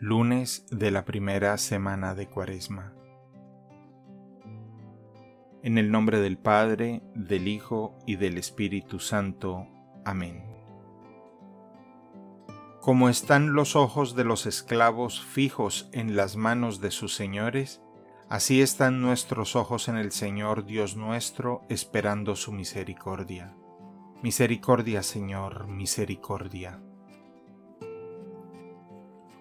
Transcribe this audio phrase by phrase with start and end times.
[0.00, 2.94] lunes de la primera semana de Cuaresma.
[5.64, 9.66] En el nombre del Padre, del Hijo y del Espíritu Santo.
[10.04, 10.44] Amén.
[12.80, 17.82] Como están los ojos de los esclavos fijos en las manos de sus señores,
[18.28, 23.56] así están nuestros ojos en el Señor Dios nuestro, esperando su misericordia.
[24.22, 26.80] Misericordia, Señor, misericordia.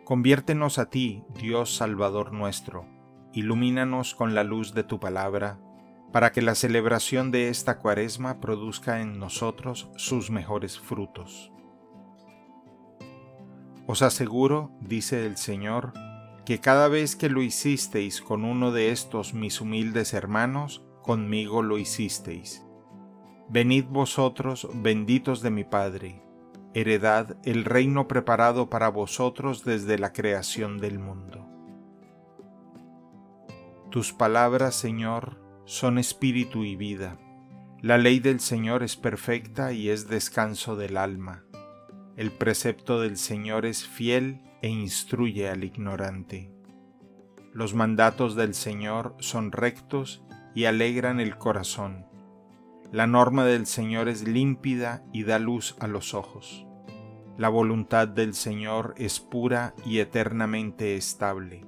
[0.08, 2.86] Conviértenos a ti, Dios Salvador nuestro,
[3.34, 5.60] ilumínanos con la luz de tu palabra,
[6.14, 11.52] para que la celebración de esta cuaresma produzca en nosotros sus mejores frutos.
[13.86, 15.92] Os aseguro, dice el Señor,
[16.46, 21.78] que cada vez que lo hicisteis con uno de estos mis humildes hermanos, conmigo lo
[21.78, 22.66] hicisteis.
[23.50, 26.24] Venid vosotros, benditos de mi Padre,
[26.74, 31.48] heredad el reino preparado para vosotros desde la creación del mundo.
[33.90, 37.18] Tus palabras, Señor, son espíritu y vida.
[37.82, 41.44] La ley del Señor es perfecta y es descanso del alma.
[42.16, 46.52] El precepto del Señor es fiel e instruye al ignorante.
[47.54, 50.24] Los mandatos del Señor son rectos
[50.54, 52.08] y alegran el corazón.
[52.92, 56.66] La norma del Señor es límpida y da luz a los ojos.
[57.38, 61.66] La voluntad del Señor es pura y eternamente estable.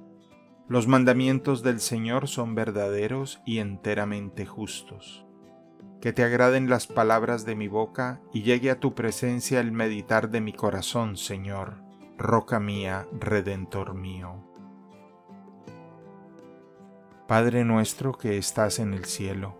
[0.66, 5.26] Los mandamientos del Señor son verdaderos y enteramente justos.
[6.00, 10.30] Que te agraden las palabras de mi boca y llegue a tu presencia el meditar
[10.30, 11.82] de mi corazón, Señor,
[12.16, 14.42] roca mía, redentor mío.
[17.28, 19.59] Padre nuestro que estás en el cielo,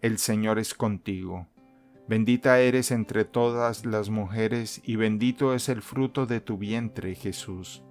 [0.00, 1.48] El Señor es contigo
[2.08, 7.84] Bendita eres entre todas las mujeres y bendito es el fruto de tu vientre, Jesús.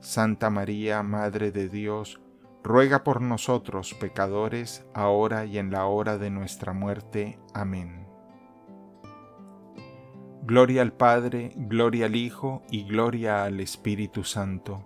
[0.00, 2.20] Santa María, Madre de Dios,
[2.62, 7.38] ruega por nosotros pecadores, ahora y en la hora de nuestra muerte.
[7.54, 8.06] Amén.
[10.42, 14.84] Gloria al Padre, gloria al Hijo y gloria al Espíritu Santo,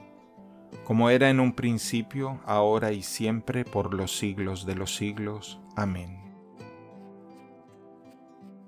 [0.85, 5.61] como era en un principio, ahora y siempre, por los siglos de los siglos.
[5.75, 6.32] Amén.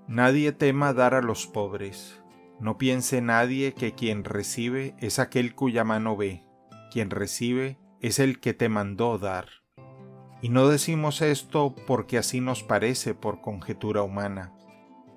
[0.06, 2.22] Nadie tema dar a los pobres.
[2.60, 6.44] No piense nadie que quien recibe es aquel cuya mano ve,
[6.92, 9.48] quien recibe es el que te mandó dar.
[10.42, 14.52] Y no decimos esto porque así nos parece por conjetura humana.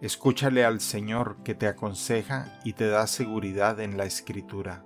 [0.02, 4.86] Escúchale al Señor que te aconseja y te da seguridad en la escritura.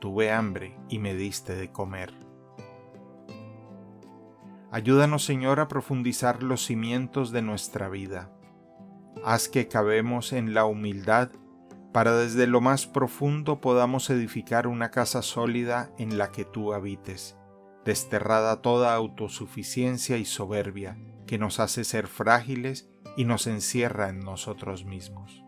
[0.00, 2.12] Tuve hambre y me diste de comer.
[4.72, 8.32] Ayúdanos Señor a profundizar los cimientos de nuestra vida
[9.24, 11.30] haz que cabemos en la humildad
[11.94, 17.36] para desde lo más profundo podamos edificar una casa sólida en la que tú habites,
[17.84, 24.84] desterrada toda autosuficiencia y soberbia que nos hace ser frágiles y nos encierra en nosotros
[24.84, 25.44] mismos.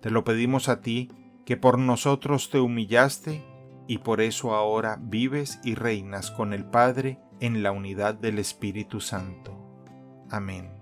[0.00, 1.12] Te lo pedimos a ti,
[1.46, 3.44] que por nosotros te humillaste
[3.86, 9.00] y por eso ahora vives y reinas con el Padre en la unidad del Espíritu
[9.00, 9.56] Santo.
[10.28, 10.81] Amén.